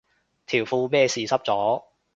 [0.47, 1.83] 條褲咩事濕咗